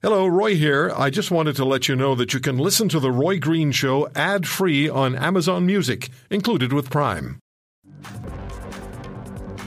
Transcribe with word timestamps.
Hello, 0.00 0.28
Roy 0.28 0.54
here. 0.54 0.92
I 0.96 1.10
just 1.10 1.32
wanted 1.32 1.56
to 1.56 1.64
let 1.64 1.88
you 1.88 1.96
know 1.96 2.14
that 2.14 2.32
you 2.32 2.38
can 2.38 2.56
listen 2.56 2.88
to 2.90 3.00
The 3.00 3.10
Roy 3.10 3.40
Green 3.40 3.72
Show 3.72 4.08
ad 4.14 4.46
free 4.46 4.88
on 4.88 5.16
Amazon 5.16 5.66
Music, 5.66 6.10
included 6.30 6.72
with 6.72 6.88
Prime. 6.88 7.40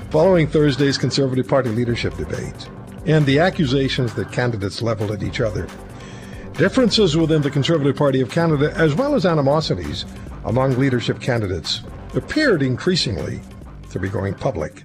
Following 0.10 0.48
Thursday's 0.48 0.98
Conservative 0.98 1.50
Party 1.50 1.70
leadership 1.70 2.16
debate 2.16 2.70
and 3.06 3.26
the 3.26 3.40
accusations 3.40 4.14
that 4.14 4.32
candidates 4.32 4.82
leveled 4.82 5.12
at 5.12 5.22
each 5.22 5.42
other, 5.42 5.68
differences 6.54 7.18
within 7.18 7.42
the 7.42 7.52
Conservative 7.52 7.98
Party 7.98 8.22
of 8.22 8.32
Canada, 8.32 8.72
as 8.78 8.96
well 8.96 9.16
as 9.16 9.26
animosities 9.26 10.06
among 10.46 10.80
leadership 10.80 11.20
candidates, 11.20 11.82
appeared 12.16 12.62
increasingly 12.62 13.42
to 13.90 14.00
be 14.00 14.08
going 14.08 14.34
public. 14.34 14.84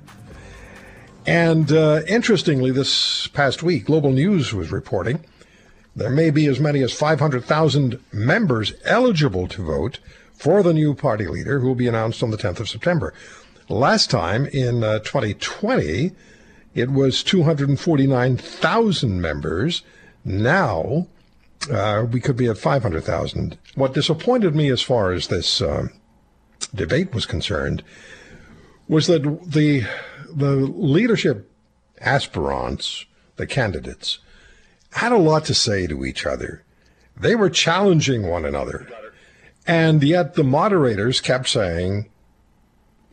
And 1.24 1.70
uh, 1.70 2.02
interestingly, 2.08 2.72
this 2.72 3.28
past 3.28 3.62
week, 3.62 3.84
Global 3.84 4.10
News 4.10 4.52
was 4.52 4.72
reporting 4.72 5.24
there 5.96 6.10
may 6.10 6.30
be 6.30 6.46
as 6.46 6.60
many 6.60 6.82
as 6.82 6.92
500,000 6.92 7.98
members 8.12 8.74
eligible 8.84 9.48
to 9.48 9.64
vote 9.64 9.98
for 10.34 10.62
the 10.62 10.74
new 10.74 10.94
party 10.94 11.26
leader 11.26 11.58
who 11.58 11.66
will 11.66 11.74
be 11.74 11.88
announced 11.88 12.22
on 12.22 12.30
the 12.30 12.36
10th 12.36 12.60
of 12.60 12.68
September. 12.68 13.14
Last 13.70 14.10
time 14.10 14.46
in 14.46 14.84
uh, 14.84 14.98
2020, 14.98 16.12
it 16.74 16.90
was 16.90 17.22
249,000 17.22 19.20
members. 19.20 19.82
Now, 20.24 21.08
uh, 21.72 22.04
we 22.10 22.20
could 22.20 22.36
be 22.36 22.48
at 22.48 22.58
500,000. 22.58 23.56
What 23.74 23.94
disappointed 23.94 24.54
me 24.54 24.70
as 24.70 24.82
far 24.82 25.12
as 25.12 25.28
this 25.28 25.62
uh, 25.62 25.86
debate 26.74 27.14
was 27.14 27.24
concerned 27.24 27.82
was 28.88 29.06
that 29.06 29.22
the 29.44 29.84
the 30.32 30.54
leadership 30.54 31.50
aspirants, 32.00 33.06
the 33.36 33.46
candidates, 33.46 34.18
had 34.92 35.12
a 35.12 35.18
lot 35.18 35.44
to 35.46 35.54
say 35.54 35.86
to 35.86 36.04
each 36.04 36.26
other. 36.26 36.64
They 37.18 37.34
were 37.34 37.50
challenging 37.50 38.26
one 38.26 38.44
another. 38.44 38.86
And 39.66 40.02
yet 40.02 40.34
the 40.34 40.44
moderators 40.44 41.20
kept 41.20 41.48
saying, 41.48 42.08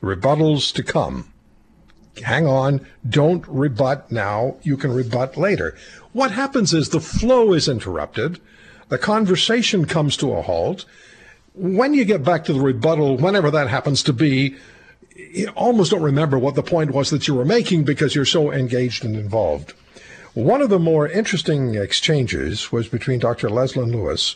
rebuttals 0.01 0.73
to 0.73 0.83
come. 0.83 1.33
Hang 2.23 2.45
on, 2.45 2.85
don't 3.07 3.47
rebut 3.47 4.11
now, 4.11 4.57
you 4.61 4.77
can 4.77 4.93
rebut 4.93 5.35
later. 5.35 5.75
What 6.11 6.31
happens 6.31 6.73
is 6.73 6.89
the 6.89 6.99
flow 6.99 7.53
is 7.53 7.67
interrupted, 7.67 8.39
the 8.89 8.99
conversation 8.99 9.85
comes 9.85 10.15
to 10.17 10.33
a 10.33 10.43
halt. 10.43 10.85
When 11.55 11.95
you 11.95 12.05
get 12.05 12.23
back 12.23 12.43
to 12.45 12.53
the 12.53 12.59
rebuttal, 12.59 13.17
whenever 13.17 13.49
that 13.49 13.69
happens 13.69 14.03
to 14.03 14.13
be, 14.13 14.55
you 15.15 15.47
almost 15.55 15.91
don't 15.91 16.01
remember 16.01 16.37
what 16.37 16.55
the 16.55 16.63
point 16.63 16.91
was 16.91 17.09
that 17.09 17.27
you 17.27 17.33
were 17.33 17.45
making 17.45 17.83
because 17.83 18.13
you're 18.13 18.25
so 18.25 18.51
engaged 18.51 19.03
and 19.03 19.15
involved. 19.15 19.73
One 20.33 20.63
of 20.63 20.71
the 20.71 20.79
more 20.79 21.07
interesting 21.07 21.75
exchanges 21.75 22.71
was 22.71 22.87
between 22.87 23.19
Dr. 23.19 23.49
Leslyn 23.49 23.91
Lewis 23.91 24.35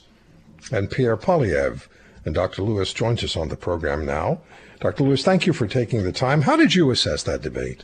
and 0.72 0.92
Pierre 0.92 1.17
Poilievre. 1.17 1.88
And 2.23 2.36
Dr. 2.36 2.62
Lewis 2.62 2.94
joins 2.94 3.23
us 3.23 3.36
on 3.36 3.50
the 3.50 3.56
program 3.56 4.06
now. 4.06 4.42
Dr. 4.80 5.06
Lewis, 5.06 5.23
thank 5.23 5.48
you 5.48 5.54
for 5.54 5.66
taking 5.66 6.04
the 6.04 6.12
time. 6.12 6.42
How 6.42 6.56
did 6.56 6.76
you 6.76 6.92
assess 6.92 7.23
that 7.23 7.42
debate? 7.42 7.84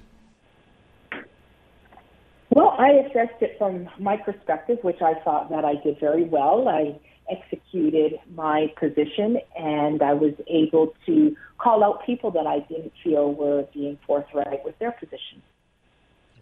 Well, 2.52 2.76
I 2.78 2.90
assessed 2.90 3.42
it 3.42 3.56
from 3.58 3.90
my 3.98 4.18
perspective, 4.18 4.78
which 4.84 5.02
I 5.02 5.16
thought 5.24 5.50
that 5.50 5.66
I 5.66 5.76
did 5.84 6.00
very 6.00 6.26
well. 6.26 6.68
I 6.68 7.00
executed 7.32 8.20
my 8.36 8.72
position 8.80 9.40
and 9.58 10.04
I 10.04 10.14
was 10.14 10.34
able 10.48 10.94
to 11.08 11.36
call 11.58 11.84
out 11.84 12.06
people 12.06 12.30
that 12.32 12.46
I 12.46 12.60
didn't 12.60 12.94
feel 13.04 13.34
were 13.34 13.66
being 13.74 13.98
forthright 14.06 14.64
with 14.64 14.78
their 14.78 14.92
position. 14.92 15.42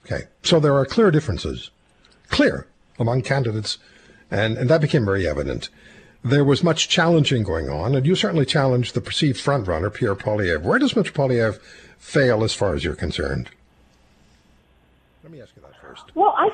Okay, 0.05 0.25
so 0.43 0.59
there 0.59 0.75
are 0.75 0.85
clear 0.85 1.11
differences, 1.11 1.69
clear 2.29 2.67
among 2.99 3.21
candidates, 3.21 3.77
and, 4.29 4.57
and 4.57 4.69
that 4.69 4.81
became 4.81 5.05
very 5.05 5.27
evident. 5.27 5.69
There 6.23 6.43
was 6.43 6.63
much 6.63 6.87
challenging 6.87 7.43
going 7.43 7.69
on, 7.69 7.95
and 7.95 8.05
you 8.05 8.15
certainly 8.15 8.45
challenged 8.45 8.93
the 8.93 9.01
perceived 9.01 9.43
frontrunner, 9.43 9.93
Pierre 9.93 10.15
Poilievre. 10.15 10.61
Where 10.61 10.79
does 10.79 10.93
Mr. 10.93 11.11
Poilievre 11.11 11.59
fail 11.97 12.43
as 12.43 12.53
far 12.53 12.75
as 12.75 12.83
you're 12.83 12.95
concerned? 12.95 13.49
Let 15.23 15.31
me 15.31 15.41
ask 15.41 15.55
you 15.55 15.61
that 15.63 15.75
first. 15.81 16.15
Well, 16.15 16.35
I, 16.37 16.49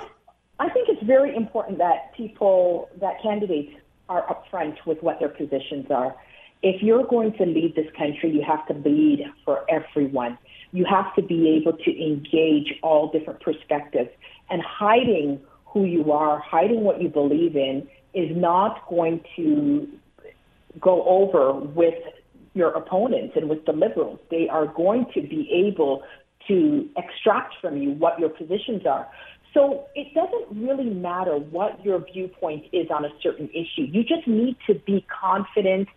I 0.59 0.69
think 0.69 0.90
it's 0.90 1.03
very 1.03 1.36
important 1.36 1.78
that 1.80 2.13
people, 2.16 2.90
that 3.00 3.22
candidates 3.22 3.74
are 4.09 4.24
upfront 4.28 4.78
with 4.86 5.03
what 5.03 5.19
their 5.19 5.30
positions 5.30 5.91
are. 5.91 6.16
If 6.63 6.81
you're 6.81 7.06
going 7.06 7.34
to 7.34 7.45
lead 7.45 7.75
this 7.75 7.88
country, 7.97 8.31
you 8.31 8.44
have 8.47 8.66
to 8.68 8.73
lead 8.73 9.25
for 9.45 9.66
everyone 9.69 10.38
you 10.72 10.85
have 10.85 11.13
to 11.16 11.22
be 11.22 11.57
able 11.59 11.78
to 11.78 12.03
engage 12.03 12.73
all 12.84 13.09
different 13.12 13.41
perspectives. 13.41 14.09
And 14.50 14.62
hiding 14.62 15.40
who 15.66 15.85
you 15.85 16.12
are, 16.12 16.40
hiding 16.40 16.81
what 16.81 17.01
you 17.01 17.09
believe 17.09 17.56
in, 17.56 17.88
is 18.13 18.35
not 18.35 18.88
going 18.90 19.22
to 19.35 19.88
go 20.79 21.03
over 21.06 21.53
with 21.53 21.95
your 22.53 22.69
opponents 22.69 23.34
and 23.35 23.50
with 23.50 23.66
the 23.66 23.72
liberals. 23.72 24.19
They 24.31 24.47
are 24.50 24.68
going 24.68 25.06
to 25.13 25.22
be 25.22 25.50
able 25.68 26.03
to 26.47 26.89
extract 26.97 27.56
from 27.62 27.78
you 27.78 27.91
what 27.91 28.19
your 28.19 28.29
positions 28.29 28.85
are. 28.85 29.07
So 29.53 29.85
it 29.95 30.13
doesn't 30.13 30.63
really 30.63 30.89
matter 30.89 31.35
what 31.38 31.84
your 31.84 32.00
viewpoint 32.00 32.66
is 32.72 32.88
on 32.91 33.06
a 33.06 33.09
certain 33.22 33.50
issue. 33.50 33.84
You 33.84 34.03
just 34.03 34.28
need 34.28 34.56
to 34.68 34.75
be 34.75 35.06
confident 35.22 35.88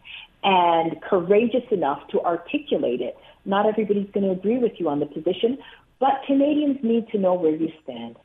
and 0.42 1.00
courageous 1.02 1.64
enough 1.70 2.06
to 2.08 2.20
articulate 2.20 3.00
it. 3.00 3.16
Not 3.44 3.66
everybody's 3.66 4.10
going 4.10 4.26
to 4.26 4.32
agree 4.32 4.58
with 4.58 4.72
you 4.78 4.88
on 4.88 5.00
the 5.00 5.06
position, 5.06 5.58
but 5.98 6.22
Canadians 6.26 6.78
need 6.82 7.08
to 7.10 7.18
know 7.18 7.34
where 7.34 7.54
you 7.54 7.70
stand. 7.82 8.16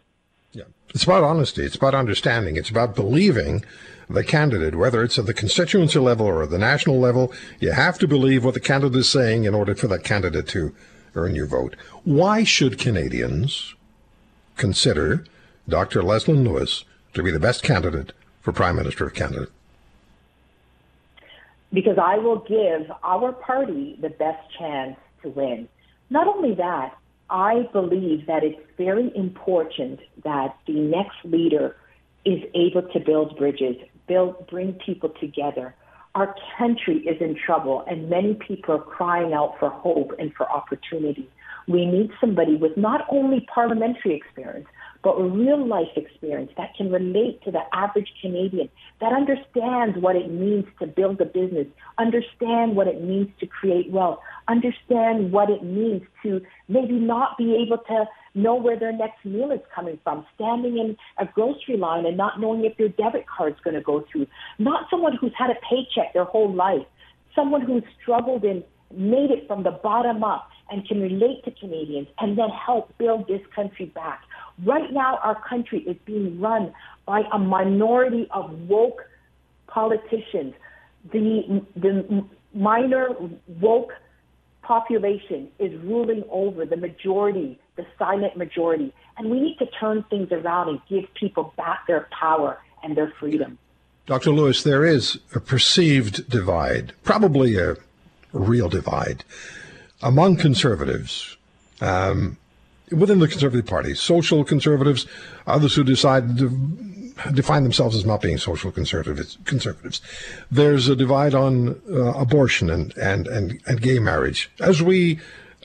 Yeah. 0.54 0.64
It's 0.90 1.04
about 1.04 1.24
honesty. 1.24 1.64
It's 1.64 1.76
about 1.76 1.94
understanding. 1.94 2.56
It's 2.56 2.70
about 2.70 2.96
believing 2.96 3.66
the 4.10 4.24
candidate, 4.24 4.76
whether 4.76 5.04
it's 5.04 5.20
at 5.20 5.26
the 5.26 5.34
constituency 5.34 6.00
level 6.00 6.26
or 6.26 6.44
at 6.44 6.50
the 6.50 6.58
national 6.58 7.00
level. 7.00 7.34
You 7.60 7.72
have 7.72 8.00
to 8.00 8.08
believe 8.08 8.46
what 8.46 8.54
the 8.54 8.60
candidate 8.62 9.00
is 9.00 9.10
saying 9.10 9.44
in 9.44 9.54
order 9.54 9.76
for 9.76 9.88
that 9.88 10.04
candidate 10.04 10.48
to 10.50 10.74
earn 11.16 11.36
your 11.36 11.48
vote. 11.48 11.76
Why 12.04 12.44
should 12.44 12.78
Canadians 12.78 13.76
consider 14.56 15.26
Dr. 15.68 16.02
Leslyn 16.02 16.46
Lewis 16.46 16.86
to 17.14 17.24
be 17.24 17.32
the 17.32 17.40
best 17.40 17.64
candidate 17.64 18.14
for 18.42 18.54
Prime 18.54 18.76
Minister 18.78 19.08
of 19.08 19.14
Canada? 19.14 19.48
Because 21.76 21.98
I 22.02 22.18
will 22.18 22.40
give 22.40 22.90
our 23.04 23.34
party 23.34 24.00
the 24.02 24.10
best 24.10 24.42
chance 24.58 24.96
to 25.24 25.30
win. 25.30 25.68
Not 26.10 26.26
only 26.26 26.56
that, 26.56 26.96
I 27.30 27.68
believe 27.74 28.28
that 28.28 28.46
it's 28.46 28.62
very 28.78 29.12
important 29.14 30.00
that 30.24 30.56
the 30.68 30.74
next 30.74 31.18
leader 31.26 31.76
is 32.24 32.42
able 32.54 32.84
to 32.94 33.00
build 33.00 33.38
bridges, 33.38 33.76
build, 34.08 34.48
bring 34.48 34.74
people 34.86 35.10
together. 35.20 35.76
Our 36.16 36.34
country 36.58 37.00
is 37.00 37.22
in 37.22 37.36
trouble, 37.36 37.84
and 37.90 38.10
many 38.10 38.36
people 38.36 38.76
are 38.76 38.80
crying 38.80 39.34
out 39.34 39.56
for 39.60 39.70
hope 39.70 40.14
and 40.18 40.34
for 40.34 40.50
opportunity. 40.50 41.30
We 41.68 41.86
need 41.86 42.12
somebody 42.22 42.56
with 42.56 42.78
not 42.78 43.06
only 43.10 43.46
parliamentary 43.54 44.16
experience, 44.16 44.68
but 45.06 45.22
real 45.22 45.64
life 45.64 45.96
experience 45.96 46.52
that 46.58 46.74
can 46.76 46.92
relate 46.92 47.40
to 47.44 47.52
the 47.52 47.62
average 47.72 48.12
Canadian, 48.24 48.68
that 49.00 49.14
understands 49.14 49.96
what 50.00 50.16
it 50.16 50.32
means 50.32 50.66
to 50.80 50.88
build 50.88 51.22
a 51.22 51.26
business, 51.26 51.68
understand 52.00 52.76
what 52.76 52.88
it 52.88 53.04
means 53.04 53.30
to 53.40 53.46
create 53.46 53.92
wealth, 53.92 54.18
understand 54.48 55.32
what 55.32 55.52
it 55.52 55.64
means 55.64 56.02
to 56.24 56.42
maybe 56.68 56.94
not 56.94 57.38
be 57.38 57.54
able 57.54 57.78
to 57.78 58.06
know 58.34 58.56
where 58.56 58.80
their 58.80 58.92
next 58.92 59.24
meal 59.24 59.52
is 59.52 59.60
coming 59.76 60.00
from, 60.04 60.26
standing 60.34 60.80
in 60.80 60.98
a 61.20 61.32
grocery 61.32 61.78
line 61.78 62.08
and 62.08 62.18
not 62.18 62.42
knowing 62.42 62.66
if 62.66 62.76
their 62.78 62.90
debit 62.90 63.28
card's 63.28 63.60
going 63.64 63.76
to 63.76 63.82
go 63.82 64.04
through, 64.12 64.26
not 64.58 64.90
someone 64.90 65.16
who's 65.22 65.34
had 65.38 65.52
a 65.52 65.56
paycheck 65.70 66.14
their 66.14 66.24
whole 66.26 66.52
life, 66.52 66.88
someone 67.36 67.62
who's 67.62 67.84
struggled 68.02 68.44
and 68.44 68.64
made 68.92 69.30
it 69.30 69.46
from 69.48 69.62
the 69.62 69.72
bottom 69.84 70.24
up 70.24 70.50
and 70.72 70.88
can 70.88 71.00
relate 71.00 71.44
to 71.46 71.52
Canadians 71.52 72.08
and 72.20 72.38
then 72.38 72.50
help 72.50 72.98
build 72.98 73.28
this 73.28 73.42
country 73.56 73.86
back. 73.86 74.22
Right 74.64 74.92
now, 74.92 75.18
our 75.22 75.42
country 75.48 75.80
is 75.80 75.98
being 76.06 76.40
run 76.40 76.74
by 77.06 77.24
a 77.32 77.40
minority 77.40 78.28
of 78.32 78.52
woke 78.70 79.02
politicians. 79.68 80.54
The, 81.12 81.62
the 81.76 82.26
minor 82.54 83.10
woke 83.60 83.92
population 84.62 85.50
is 85.60 85.80
ruling 85.82 86.24
over 86.30 86.66
the 86.66 86.78
majority, 86.78 87.60
the 87.76 87.86
silent 88.00 88.38
majority. 88.38 88.94
And 89.18 89.30
we 89.30 89.40
need 89.40 89.58
to 89.60 89.66
turn 89.80 90.04
things 90.10 90.32
around 90.32 90.70
and 90.70 90.80
give 90.90 91.14
people 91.14 91.54
back 91.58 91.86
their 91.88 92.08
power 92.18 92.58
and 92.84 92.96
their 92.96 93.14
freedom. 93.20 93.58
Dr. 94.06 94.32
Lewis, 94.32 94.64
there 94.64 94.86
is 94.86 95.20
a 95.34 95.40
perceived 95.40 96.30
divide, 96.30 96.94
probably 97.04 97.58
a 97.58 97.76
real 98.32 98.70
divide, 98.70 99.24
among 100.02 100.38
conservatives. 100.38 101.38
Um, 101.82 102.38
within 102.92 103.20
the 103.20 103.28
Conservative 103.28 103.66
Party, 103.66 103.94
social 103.94 104.44
conservatives, 104.44 105.06
others 105.48 105.76
who 105.76 105.84
decide 105.84 106.38
to 106.38 106.50
define 107.34 107.64
themselves 107.64 107.96
as 107.96 108.06
not 108.06 108.22
being 108.22 108.38
social 108.38 108.72
conservatives. 108.72 109.38
conservatives. 109.46 110.02
There's 110.52 110.90
a 110.90 110.96
divide 110.96 111.34
on 111.34 111.82
uh, 111.90 112.12
abortion 112.14 112.70
and, 112.70 112.96
and, 112.98 113.28
and, 113.28 113.62
and 113.66 113.82
gay 113.82 114.00
marriage. 114.00 114.52
As 114.60 114.82
we 114.82 115.20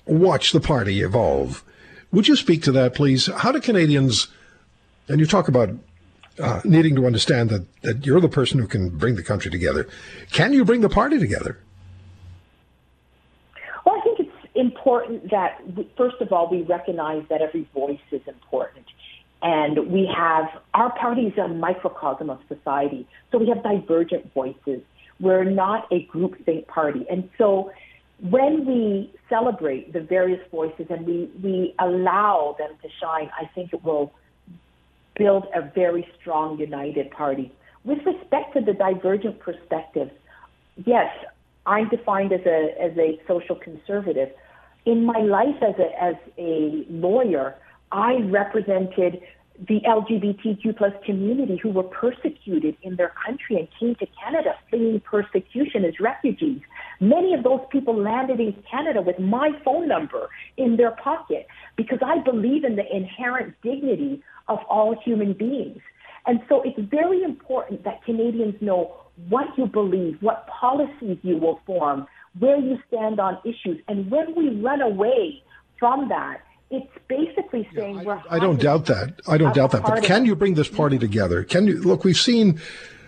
watch 0.06 0.52
the 0.52 0.60
party 0.60 1.00
evolve, 1.02 1.64
would 2.12 2.28
you 2.28 2.36
speak 2.36 2.62
to 2.64 2.72
that, 2.72 2.94
please? 2.94 3.26
How 3.26 3.52
do 3.52 3.60
Canadians, 3.60 4.28
and 5.08 5.20
you 5.20 5.26
talk 5.26 5.48
about 5.48 5.70
uh, 6.40 6.60
needing 6.64 6.94
to 6.96 7.06
understand 7.06 7.50
that, 7.50 7.66
that 7.82 8.06
you're 8.06 8.20
the 8.20 8.28
person 8.28 8.58
who 8.58 8.66
can 8.66 8.88
bring 8.90 9.16
the 9.16 9.22
country 9.22 9.50
together. 9.50 9.86
Can 10.32 10.52
you 10.52 10.64
bring 10.64 10.80
the 10.80 10.88
party 10.88 11.18
together? 11.18 11.58
Well, 13.84 13.96
I 13.98 14.00
think 14.02 14.20
it's 14.20 14.49
important 14.60 15.30
that, 15.30 15.60
we, 15.76 15.90
first 15.96 16.16
of 16.20 16.32
all, 16.32 16.48
we 16.50 16.62
recognize 16.62 17.24
that 17.30 17.40
every 17.42 17.68
voice 17.74 17.98
is 18.12 18.22
important. 18.26 18.86
And 19.42 19.90
we 19.90 20.08
have, 20.14 20.46
our 20.74 20.96
party 20.98 21.22
is 21.22 21.38
a 21.38 21.48
microcosm 21.48 22.28
of 22.28 22.38
society. 22.46 23.08
So 23.32 23.38
we 23.38 23.48
have 23.48 23.62
divergent 23.62 24.32
voices. 24.34 24.82
We're 25.18 25.44
not 25.44 25.90
a 25.90 26.06
groupthink 26.06 26.66
party. 26.66 27.06
And 27.10 27.28
so 27.38 27.72
when 28.22 28.66
we 28.66 29.12
celebrate 29.28 29.92
the 29.92 30.00
various 30.00 30.40
voices 30.50 30.86
and 30.90 31.06
we, 31.06 31.30
we 31.42 31.74
allow 31.78 32.54
them 32.58 32.70
to 32.82 32.88
shine, 33.00 33.30
I 33.38 33.46
think 33.54 33.72
it 33.72 33.82
will 33.82 34.12
build 35.16 35.46
a 35.54 35.62
very 35.74 36.06
strong, 36.20 36.58
united 36.58 37.10
party. 37.10 37.52
With 37.84 38.04
respect 38.04 38.54
to 38.54 38.60
the 38.60 38.74
divergent 38.74 39.40
perspectives, 39.40 40.12
yes, 40.84 41.10
I'm 41.66 41.88
defined 41.88 42.32
as 42.32 42.44
a, 42.46 42.74
as 42.80 42.96
a 42.98 43.20
social 43.26 43.56
conservative. 43.56 44.30
In 44.86 45.04
my 45.04 45.18
life 45.18 45.56
as 45.62 45.74
a, 45.78 46.02
as 46.02 46.14
a 46.38 46.84
lawyer, 46.88 47.56
I 47.92 48.18
represented 48.22 49.20
the 49.68 49.80
LGBTQ 49.86 50.76
plus 50.78 50.92
community 51.04 51.58
who 51.62 51.68
were 51.68 51.82
persecuted 51.82 52.76
in 52.82 52.96
their 52.96 53.12
country 53.26 53.56
and 53.56 53.68
came 53.78 53.94
to 53.96 54.06
Canada 54.22 54.54
fleeing 54.70 55.00
persecution 55.00 55.84
as 55.84 56.00
refugees. 56.00 56.62
Many 56.98 57.34
of 57.34 57.42
those 57.42 57.60
people 57.70 57.94
landed 57.94 58.40
in 58.40 58.54
Canada 58.70 59.02
with 59.02 59.18
my 59.18 59.50
phone 59.64 59.86
number 59.86 60.30
in 60.56 60.76
their 60.76 60.92
pocket 60.92 61.46
because 61.76 61.98
I 62.04 62.20
believe 62.22 62.64
in 62.64 62.76
the 62.76 62.84
inherent 62.94 63.54
dignity 63.62 64.22
of 64.48 64.60
all 64.68 64.96
human 65.04 65.34
beings. 65.34 65.80
And 66.26 66.40
so 66.48 66.62
it's 66.62 66.78
very 66.90 67.22
important 67.22 67.84
that 67.84 68.02
Canadians 68.04 68.54
know 68.60 68.94
what 69.28 69.46
you 69.58 69.66
believe, 69.66 70.16
what 70.20 70.46
policies 70.46 71.18
you 71.22 71.36
will 71.36 71.60
form, 71.66 72.06
where 72.38 72.58
you 72.58 72.78
stand 72.88 73.20
on 73.20 73.38
issues. 73.44 73.80
And 73.88 74.10
when 74.10 74.34
we 74.34 74.50
run 74.60 74.80
away 74.80 75.42
from 75.78 76.08
that, 76.08 76.42
it's 76.70 76.90
basically 77.08 77.68
saying 77.74 77.96
yeah, 77.96 78.00
I, 78.00 78.04
we're. 78.04 78.22
I 78.30 78.38
don't 78.38 78.60
doubt 78.60 78.86
that. 78.86 79.20
I 79.26 79.36
don't 79.38 79.54
doubt 79.54 79.72
that. 79.72 79.82
But 79.82 80.04
can 80.04 80.24
you 80.24 80.36
bring 80.36 80.54
this 80.54 80.68
party 80.68 80.98
together? 80.98 81.42
Can 81.42 81.66
you 81.66 81.80
look? 81.80 82.04
We've 82.04 82.16
seen 82.16 82.60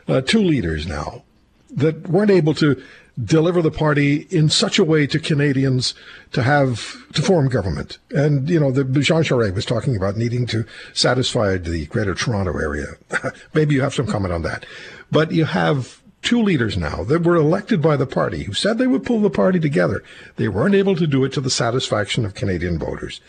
uh, 0.09 0.21
two 0.21 0.41
leaders 0.41 0.87
now 0.87 1.23
that 1.71 2.09
weren't 2.09 2.31
able 2.31 2.55
to 2.55 2.83
deliver 3.23 3.61
the 3.63 3.71
party 3.71 4.27
in 4.31 4.49
such 4.49 4.79
a 4.79 4.85
way 4.85 5.07
to 5.07 5.19
Canadians 5.19 5.95
to 6.33 6.43
have 6.43 6.97
to 7.13 7.23
form 7.23 7.49
government. 7.49 7.99
And 8.11 8.49
you 8.49 8.59
know, 8.59 8.73
the 8.73 8.85
Jean 8.85 9.23
Charest 9.23 9.55
was 9.55 9.65
talking 9.65 9.97
about 9.97 10.17
needing 10.17 10.45
to 10.47 10.65
satisfy 10.93 11.57
the 11.57 11.87
Greater 11.87 12.15
Toronto 12.15 12.59
area. 12.59 12.95
Maybe 13.55 13.75
you 13.75 13.83
have 13.83 13.95
some 13.95 14.07
comment 14.07 14.33
on 14.33 14.43
that. 14.43 14.67
But 15.11 15.31
you 15.31 15.45
have 15.45 16.02
two 16.23 16.43
leaders 16.43 16.77
now 16.77 17.05
that 17.05 17.25
were 17.25 17.37
elected 17.37 17.83
by 17.83 17.97
the 17.97 18.07
party 18.07 18.45
who 18.45 18.55
said 18.55 18.79
they 18.79 18.87
would 18.87 19.05
pull 19.05 19.21
the 19.21 19.31
party 19.31 19.61
together. 19.61 20.03
They 20.37 20.49
weren't 20.49 20.75
able 20.75 20.97
to 20.97 21.07
do 21.07 21.25
it 21.25 21.33
to 21.35 21.41
the 21.41 21.51
satisfaction 21.51 22.25
of 22.25 22.35
Canadian 22.35 22.79
voters. 22.79 23.21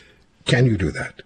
Can 0.45 0.65
you 0.65 0.77
do 0.77 0.91
that? 0.91 1.21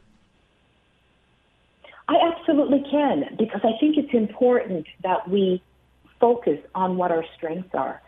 I 2.07 2.15
absolutely 2.33 2.83
can 2.89 3.35
because 3.37 3.61
I 3.63 3.77
think 3.79 3.97
it's 3.97 4.13
important 4.13 4.87
that 5.03 5.29
we 5.29 5.61
focus 6.19 6.59
on 6.73 6.97
what 6.97 7.11
our 7.11 7.25
strengths 7.35 7.73
are, 7.73 8.01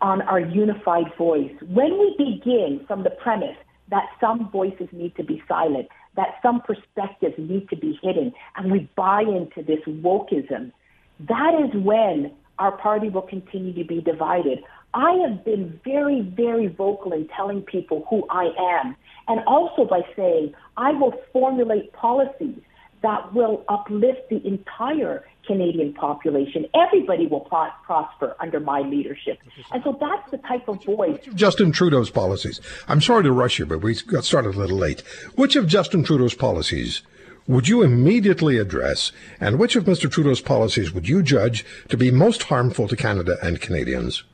on 0.00 0.22
our 0.22 0.40
unified 0.40 1.12
voice. 1.18 1.52
When 1.60 1.98
we 1.98 2.14
begin 2.16 2.84
from 2.86 3.02
the 3.02 3.10
premise 3.10 3.56
that 3.88 4.08
some 4.20 4.48
voices 4.50 4.88
need 4.92 5.16
to 5.16 5.24
be 5.24 5.42
silent, 5.48 5.88
that 6.16 6.36
some 6.42 6.60
perspectives 6.60 7.34
need 7.38 7.68
to 7.70 7.76
be 7.76 7.98
hidden, 8.02 8.32
and 8.56 8.70
we 8.70 8.88
buy 8.94 9.22
into 9.22 9.62
this 9.62 9.80
wokeism, 9.86 10.72
that 11.20 11.54
is 11.60 11.82
when 11.82 12.32
our 12.58 12.72
party 12.72 13.08
will 13.08 13.22
continue 13.22 13.72
to 13.74 13.84
be 13.84 14.00
divided. 14.00 14.60
I 14.94 15.12
have 15.26 15.44
been 15.44 15.80
very, 15.84 16.20
very 16.20 16.68
vocal 16.68 17.12
in 17.12 17.28
telling 17.36 17.62
people 17.62 18.06
who 18.08 18.24
I 18.30 18.50
am, 18.80 18.96
and 19.26 19.40
also 19.46 19.84
by 19.84 20.02
saying 20.14 20.54
I 20.76 20.92
will 20.92 21.14
formulate 21.32 21.92
policies 21.92 22.60
that 23.02 23.34
will 23.34 23.64
uplift 23.68 24.30
the 24.30 24.44
entire 24.46 25.24
Canadian 25.46 25.92
population. 25.92 26.64
Everybody 26.74 27.26
will 27.26 27.40
pro- 27.40 27.68
prosper 27.84 28.34
under 28.40 28.60
my 28.60 28.80
leadership. 28.80 29.38
And 29.72 29.82
so 29.84 29.98
that's 30.00 30.30
the 30.30 30.38
type 30.38 30.68
of 30.68 30.82
voice. 30.84 31.18
Justin 31.34 31.70
Trudeau's 31.70 32.08
policies. 32.08 32.62
I'm 32.88 33.02
sorry 33.02 33.24
to 33.24 33.32
rush 33.32 33.58
you, 33.58 33.66
but 33.66 33.82
we 33.82 33.94
got 33.94 34.24
started 34.24 34.54
a 34.54 34.58
little 34.58 34.78
late. 34.78 35.00
Which 35.34 35.54
of 35.54 35.66
Justin 35.66 36.02
Trudeau's 36.02 36.34
policies 36.34 37.02
would 37.46 37.68
you 37.68 37.82
immediately 37.82 38.58
address, 38.58 39.12
and 39.38 39.58
which 39.58 39.76
of 39.76 39.84
Mr. 39.84 40.10
Trudeau's 40.10 40.40
policies 40.40 40.92
would 40.92 41.08
you 41.08 41.22
judge 41.22 41.64
to 41.88 41.96
be 41.96 42.10
most 42.10 42.44
harmful 42.44 42.88
to 42.88 42.96
Canada 42.96 43.36
and 43.42 43.60
Canadians? 43.60 44.24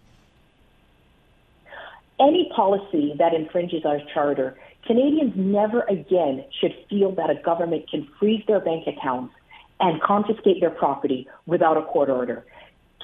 Any 2.20 2.50
policy 2.54 3.14
that 3.18 3.34
infringes 3.34 3.84
our 3.84 3.98
charter, 4.12 4.56
Canadians 4.86 5.32
never 5.34 5.82
again 5.82 6.44
should 6.60 6.74
feel 6.88 7.12
that 7.12 7.30
a 7.30 7.34
government 7.34 7.90
can 7.90 8.06
freeze 8.18 8.44
their 8.46 8.60
bank 8.60 8.86
accounts 8.86 9.34
and 9.80 10.00
confiscate 10.02 10.60
their 10.60 10.70
property 10.70 11.26
without 11.46 11.76
a 11.76 11.82
court 11.82 12.10
order. 12.10 12.44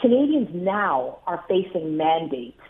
Canadians 0.00 0.48
now 0.52 1.18
are 1.26 1.42
facing 1.48 1.96
mandates 1.96 2.60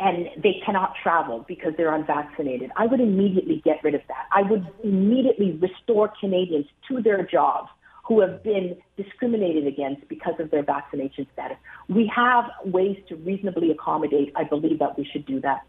and 0.00 0.28
they 0.42 0.60
cannot 0.64 0.94
travel 1.02 1.44
because 1.46 1.72
they're 1.76 1.94
unvaccinated. 1.94 2.70
I 2.76 2.86
would 2.86 3.00
immediately 3.00 3.60
get 3.64 3.82
rid 3.84 3.94
of 3.94 4.02
that. 4.08 4.26
I 4.32 4.42
would 4.42 4.66
immediately 4.82 5.52
restore 5.52 6.12
Canadians 6.20 6.66
to 6.88 7.02
their 7.02 7.24
jobs 7.24 7.68
who 8.06 8.20
have 8.20 8.42
been 8.42 8.76
discriminated 8.96 9.66
against 9.66 10.08
because 10.08 10.34
of 10.40 10.50
their 10.50 10.62
vaccination 10.62 11.26
status. 11.32 11.56
We 11.88 12.10
have 12.14 12.44
ways 12.64 12.98
to 13.08 13.16
reasonably 13.16 13.70
accommodate. 13.70 14.32
I 14.34 14.44
believe 14.44 14.78
that 14.80 14.98
we 14.98 15.04
should 15.04 15.26
do 15.26 15.40
that. 15.42 15.60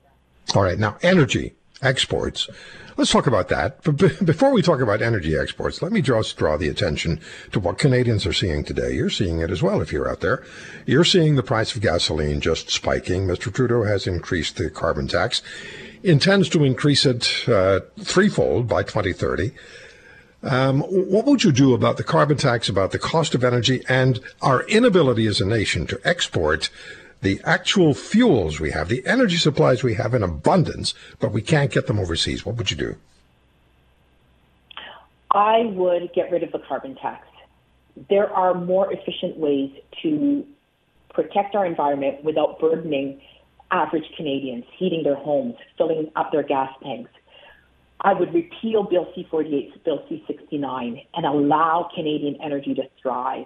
All 0.56 0.64
right. 0.64 0.80
Now, 0.80 0.98
energy 1.04 1.54
exports. 1.82 2.50
Let's 2.98 3.12
talk 3.12 3.28
about 3.28 3.50
that. 3.50 3.82
But 3.84 4.26
before 4.26 4.52
we 4.52 4.62
talk 4.62 4.82
about 4.82 5.02
energy 5.02 5.36
exports, 5.36 5.82
let 5.82 5.92
me 5.92 6.02
just 6.02 6.38
draw 6.38 6.58
the 6.58 6.70
attention 6.70 7.20
to 7.52 7.60
what 7.60 7.78
Canadians 7.78 8.26
are 8.26 8.34
seeing 8.34 8.64
today. 8.64 8.94
You're 8.94 9.10
seeing 9.10 9.40
it 9.40 9.50
as 9.50 9.64
well 9.64 9.82
if 9.82 9.92
you're 9.92 10.10
out 10.10 10.22
there. 10.22 10.44
You're 10.86 11.06
seeing 11.06 11.36
the 11.36 11.44
price 11.44 11.76
of 11.76 11.82
gasoline 11.82 12.42
just 12.42 12.70
spiking. 12.70 13.26
Mr. 13.28 13.54
Trudeau 13.54 13.84
has 13.84 14.08
increased 14.08 14.58
the 14.58 14.70
carbon 14.70 15.08
tax, 15.08 15.42
intends 16.04 16.50
to 16.50 16.64
increase 16.64 17.06
it 17.06 17.48
uh, 17.48 17.82
threefold 18.00 18.68
by 18.68 18.84
2030. 18.84 19.52
Um, 20.44 20.82
what 20.82 21.26
would 21.26 21.44
you 21.44 21.52
do 21.52 21.74
about 21.74 21.98
the 21.98 22.04
carbon 22.04 22.38
tax, 22.38 22.68
about 22.68 22.92
the 22.92 23.00
cost 23.00 23.36
of 23.36 23.44
energy, 23.44 23.84
and 23.88 24.20
our 24.42 24.64
inability 24.64 25.28
as 25.28 25.40
a 25.40 25.46
nation 25.46 25.86
to 25.88 26.02
export 26.04 26.70
the 27.22 27.40
actual 27.44 27.94
fuels 27.94 28.60
we 28.60 28.72
have, 28.72 28.90
the 28.90 29.06
energy 29.06 29.38
supplies 29.38 29.84
we 29.84 29.94
have 29.96 30.14
in 30.14 30.24
abundance, 30.24 30.94
but 31.20 31.32
we 31.32 31.42
can't 31.42 31.72
get 31.72 31.88
them 31.88 32.00
overseas, 32.00 32.46
what 32.46 32.56
would 32.58 32.72
you 32.72 32.78
do? 32.78 32.96
I 35.32 35.66
would 35.74 36.12
get 36.14 36.32
rid 36.32 36.44
of 36.44 36.52
the 36.52 36.60
carbon 36.60 36.96
tax. 36.96 37.28
There 38.10 38.30
are 38.30 38.54
more 38.54 38.92
efficient 38.92 39.38
ways 39.38 39.72
to 40.02 40.46
protect 41.14 41.56
our 41.56 41.66
environment 41.66 42.24
without 42.24 42.60
burdening 42.60 43.22
average 43.70 44.06
Canadians, 44.18 44.66
heating 44.78 45.04
their 45.04 45.16
homes, 45.16 45.56
filling 45.78 46.12
up 46.16 46.32
their 46.32 46.44
gas 46.44 46.70
tanks. 46.84 47.12
I 48.02 48.14
would 48.14 48.34
repeal 48.34 48.84
Bill 48.84 49.08
C-48, 49.16 49.84
Bill 49.84 50.04
C-69, 50.10 51.06
and 51.14 51.26
allow 51.26 51.90
Canadian 51.94 52.38
energy 52.42 52.74
to 52.74 52.84
thrive. 53.02 53.46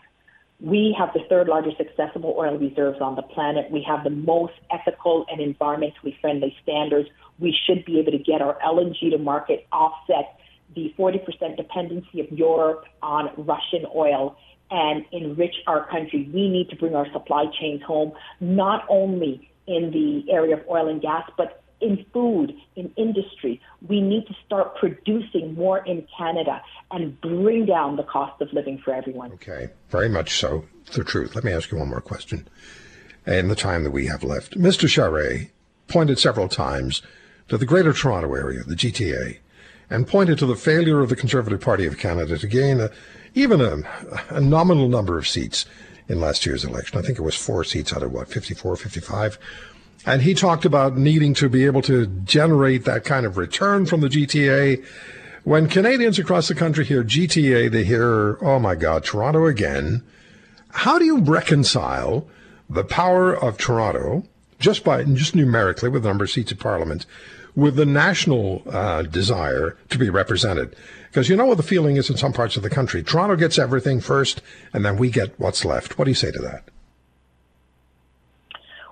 We 0.59 0.95
have 0.97 1.09
the 1.13 1.19
third 1.29 1.47
largest 1.47 1.77
accessible 1.79 2.35
oil 2.37 2.57
reserves 2.57 3.01
on 3.01 3.15
the 3.15 3.21
planet. 3.21 3.69
We 3.71 3.83
have 3.87 4.03
the 4.03 4.09
most 4.09 4.53
ethical 4.71 5.25
and 5.29 5.39
environmentally 5.39 6.19
friendly 6.21 6.55
standards. 6.63 7.09
We 7.39 7.55
should 7.65 7.83
be 7.85 7.99
able 7.99 8.13
to 8.13 8.17
get 8.17 8.41
our 8.41 8.57
LNG 8.65 9.11
to 9.11 9.17
market, 9.17 9.67
offset 9.71 10.39
the 10.73 10.93
40% 10.97 11.57
dependency 11.57 12.21
of 12.21 12.31
Europe 12.31 12.85
on 13.01 13.29
Russian 13.37 13.85
oil, 13.93 14.37
and 14.71 15.05
enrich 15.11 15.55
our 15.67 15.87
country. 15.89 16.29
We 16.33 16.49
need 16.49 16.69
to 16.69 16.75
bring 16.75 16.95
our 16.95 17.11
supply 17.11 17.45
chains 17.59 17.83
home, 17.83 18.13
not 18.39 18.85
only 18.89 19.51
in 19.67 19.91
the 19.91 20.31
area 20.31 20.55
of 20.57 20.61
oil 20.69 20.87
and 20.89 21.01
gas, 21.01 21.29
but 21.37 21.63
in 21.81 22.05
food, 22.13 22.53
in 22.75 22.91
industry. 22.95 23.61
We 23.87 24.01
need 24.01 24.27
to 24.27 24.35
start 24.45 24.75
producing 24.77 25.55
more 25.55 25.79
in 25.85 26.07
Canada 26.17 26.61
and 26.91 27.19
bring 27.21 27.65
down 27.65 27.95
the 27.95 28.03
cost 28.03 28.41
of 28.41 28.51
living 28.53 28.79
for 28.83 28.93
everyone. 28.93 29.33
Okay, 29.33 29.69
very 29.89 30.09
much 30.09 30.35
so. 30.35 30.65
The 30.93 31.03
truth. 31.03 31.35
Let 31.35 31.43
me 31.43 31.51
ask 31.51 31.71
you 31.71 31.77
one 31.77 31.89
more 31.89 32.01
question. 32.01 32.47
In 33.25 33.47
the 33.47 33.55
time 33.55 33.83
that 33.83 33.91
we 33.91 34.05
have 34.05 34.23
left, 34.23 34.57
Mr. 34.57 34.87
Charest 34.87 35.49
pointed 35.87 36.19
several 36.19 36.47
times 36.47 37.01
to 37.47 37.57
the 37.57 37.65
Greater 37.65 37.93
Toronto 37.93 38.33
Area, 38.33 38.63
the 38.63 38.75
GTA, 38.75 39.39
and 39.89 40.07
pointed 40.07 40.37
to 40.39 40.45
the 40.45 40.55
failure 40.55 41.01
of 41.01 41.09
the 41.09 41.15
Conservative 41.15 41.61
Party 41.61 41.85
of 41.85 41.97
Canada 41.97 42.37
to 42.37 42.47
gain 42.47 42.79
a, 42.79 42.89
even 43.33 43.61
a, 43.61 43.77
a 44.29 44.39
nominal 44.39 44.87
number 44.87 45.17
of 45.17 45.27
seats 45.27 45.65
in 46.07 46.19
last 46.19 46.45
year's 46.45 46.63
election. 46.63 46.97
I 46.97 47.01
think 47.01 47.17
it 47.17 47.23
was 47.23 47.35
four 47.35 47.63
seats 47.63 47.93
out 47.93 48.03
of 48.03 48.11
what, 48.11 48.27
54, 48.27 48.75
55? 48.75 49.39
And 50.05 50.21
he 50.21 50.33
talked 50.35 50.65
about 50.65 50.97
needing 50.97 51.33
to 51.35 51.49
be 51.49 51.65
able 51.65 51.81
to 51.83 52.05
generate 52.05 52.85
that 52.85 53.03
kind 53.03 53.25
of 53.25 53.37
return 53.37 53.85
from 53.85 54.01
the 54.01 54.07
GTA. 54.07 54.83
When 55.43 55.67
Canadians 55.67 56.19
across 56.19 56.47
the 56.47 56.55
country 56.55 56.85
hear 56.85 57.03
GTA, 57.03 57.71
they 57.71 57.83
hear, 57.83 58.37
oh 58.41 58.59
my 58.59 58.75
God, 58.75 59.03
Toronto 59.03 59.45
again. 59.45 60.03
how 60.69 60.99
do 60.99 61.05
you 61.05 61.19
reconcile 61.19 62.27
the 62.69 62.83
power 62.83 63.33
of 63.33 63.57
Toronto 63.57 64.23
just 64.59 64.83
by 64.83 65.03
just 65.03 65.35
numerically 65.35 65.89
with 65.89 66.03
the 66.03 66.09
number 66.09 66.25
of 66.25 66.31
seats 66.31 66.51
of 66.51 66.59
Parliament 66.59 67.05
with 67.55 67.75
the 67.75 67.85
national 67.85 68.61
uh, 68.69 69.03
desire 69.03 69.77
to 69.89 69.97
be 69.97 70.09
represented? 70.09 70.75
Because 71.07 71.29
you 71.29 71.35
know 71.35 71.45
what 71.45 71.57
the 71.57 71.63
feeling 71.63 71.95
is 71.95 72.09
in 72.09 72.17
some 72.17 72.33
parts 72.33 72.57
of 72.57 72.63
the 72.63 72.69
country. 72.69 73.01
Toronto 73.01 73.35
gets 73.37 73.57
everything 73.57 74.01
first, 74.01 74.41
and 74.73 74.85
then 74.85 74.97
we 74.97 75.09
get 75.09 75.39
what's 75.39 75.63
left. 75.63 75.97
What 75.97 76.05
do 76.05 76.11
you 76.11 76.15
say 76.15 76.31
to 76.31 76.39
that? 76.39 76.63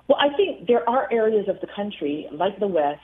Well, 0.08 0.18
I 0.20 0.34
think 0.36 0.43
there 0.66 0.88
are 0.88 1.08
areas 1.12 1.48
of 1.48 1.60
the 1.60 1.66
country, 1.74 2.28
like 2.32 2.58
the 2.58 2.66
West, 2.66 3.00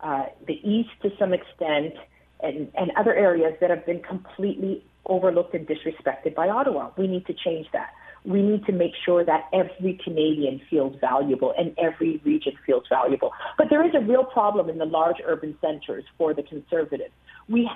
uh, 0.00 0.24
the 0.46 0.54
East 0.68 0.90
to 1.02 1.10
some 1.18 1.32
extent, 1.32 1.94
and, 2.40 2.70
and 2.74 2.90
other 2.98 3.14
areas 3.14 3.54
that 3.60 3.70
have 3.70 3.86
been 3.86 4.00
completely 4.00 4.84
overlooked 5.06 5.54
and 5.54 5.66
disrespected 5.66 6.34
by 6.34 6.48
Ottawa. 6.48 6.90
We 6.96 7.06
need 7.06 7.26
to 7.26 7.34
change 7.34 7.66
that. 7.72 7.90
We 8.24 8.40
need 8.40 8.64
to 8.66 8.72
make 8.72 8.92
sure 9.04 9.24
that 9.24 9.48
every 9.52 9.98
Canadian 10.04 10.60
feels 10.70 10.94
valuable 11.00 11.52
and 11.58 11.74
every 11.76 12.20
region 12.24 12.52
feels 12.64 12.84
valuable. 12.88 13.32
But 13.58 13.68
there 13.68 13.84
is 13.84 13.94
a 13.94 14.00
real 14.00 14.24
problem 14.24 14.68
in 14.70 14.78
the 14.78 14.84
large 14.84 15.16
urban 15.24 15.56
centers 15.60 16.04
for 16.16 16.32
the 16.32 16.42
Conservatives. 16.44 17.12
We, 17.48 17.68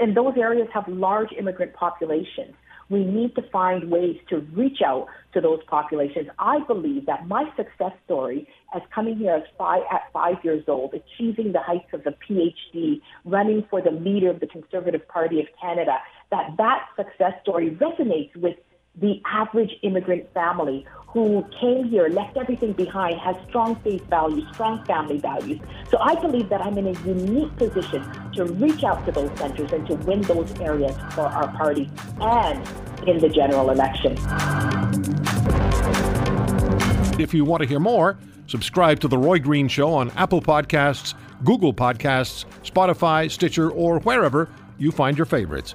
and 0.00 0.16
those 0.16 0.34
areas 0.36 0.68
have 0.72 0.86
large 0.86 1.32
immigrant 1.36 1.74
populations. 1.74 2.54
We 2.90 3.04
need 3.04 3.34
to 3.34 3.42
find 3.50 3.90
ways 3.90 4.16
to 4.30 4.38
reach 4.54 4.80
out 4.84 5.06
to 5.34 5.40
those 5.40 5.60
populations. 5.68 6.28
I 6.38 6.60
believe 6.66 7.06
that 7.06 7.26
my 7.26 7.44
success 7.56 7.92
story 8.04 8.48
as 8.74 8.82
coming 8.94 9.16
here 9.16 9.34
as 9.34 9.42
five, 9.56 9.82
at 9.92 10.02
five 10.12 10.36
years 10.42 10.64
old, 10.68 10.94
achieving 10.94 11.52
the 11.52 11.60
heights 11.60 11.92
of 11.92 12.06
a 12.06 12.12
PhD, 12.12 13.00
running 13.24 13.66
for 13.70 13.82
the 13.82 13.90
leader 13.90 14.30
of 14.30 14.40
the 14.40 14.46
Conservative 14.46 15.06
Party 15.08 15.40
of 15.40 15.46
Canada, 15.60 15.98
that 16.30 16.56
that 16.56 16.86
success 16.96 17.32
story 17.42 17.70
resonates 17.70 18.34
with 18.36 18.56
the 19.00 19.20
average 19.26 19.72
immigrant 19.82 20.32
family 20.34 20.84
who 21.08 21.44
came 21.58 21.84
here, 21.84 22.08
left 22.08 22.36
everything 22.36 22.72
behind, 22.72 23.18
has 23.18 23.34
strong 23.48 23.76
faith 23.76 24.04
values, 24.08 24.44
strong 24.52 24.84
family 24.84 25.18
values. 25.18 25.58
So 25.90 25.98
I 25.98 26.14
believe 26.16 26.48
that 26.50 26.60
I'm 26.60 26.76
in 26.76 26.88
a 26.88 27.00
unique 27.00 27.54
position 27.56 28.02
to 28.32 28.44
reach 28.44 28.84
out 28.84 29.04
to 29.06 29.12
those 29.12 29.36
centers 29.38 29.72
and 29.72 29.86
to 29.86 29.94
win 29.94 30.20
those 30.22 30.52
areas 30.60 30.94
for 31.12 31.22
our 31.22 31.48
party 31.56 31.90
and 32.20 33.08
in 33.08 33.18
the 33.18 33.28
general 33.28 33.70
election. 33.70 34.16
If 37.18 37.32
you 37.32 37.44
want 37.44 37.62
to 37.62 37.68
hear 37.68 37.80
more, 37.80 38.18
subscribe 38.46 39.00
to 39.00 39.08
The 39.08 39.18
Roy 39.18 39.38
Green 39.38 39.66
Show 39.68 39.94
on 39.94 40.10
Apple 40.10 40.42
Podcasts, 40.42 41.14
Google 41.42 41.72
Podcasts, 41.72 42.44
Spotify, 42.62 43.30
Stitcher, 43.30 43.70
or 43.70 44.00
wherever 44.00 44.50
you 44.76 44.92
find 44.92 45.16
your 45.16 45.26
favorites. 45.26 45.74